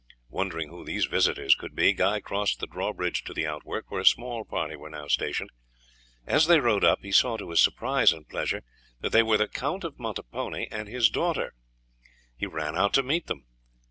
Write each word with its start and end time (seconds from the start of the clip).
Wondering 0.29 0.69
who 0.69 0.83
these 0.83 1.05
visitors 1.05 1.53
could 1.53 1.75
be, 1.75 1.93
Guy 1.93 2.21
crossed 2.21 2.59
the 2.59 2.65
drawbridge 2.65 3.23
to 3.25 3.35
the 3.35 3.45
outwork, 3.45 3.91
where 3.91 4.01
a 4.01 4.05
small 4.07 4.43
party 4.43 4.75
were 4.75 4.89
now 4.89 5.07
stationed. 5.07 5.51
As 6.25 6.47
they 6.47 6.59
rode 6.59 6.83
up, 6.83 7.03
he 7.03 7.11
saw, 7.11 7.37
to 7.37 7.51
his 7.51 7.61
surprise 7.61 8.11
and 8.11 8.27
pleasure, 8.27 8.63
that 9.01 9.11
they 9.11 9.21
were 9.21 9.37
the 9.37 9.47
Count 9.47 9.83
of 9.83 9.99
Montepone 9.99 10.67
and 10.71 10.87
his 10.87 11.11
daughter. 11.11 11.53
He 12.35 12.47
ran 12.47 12.75
out 12.75 12.93
to 12.95 13.03
meet 13.03 13.27
them. 13.27 13.45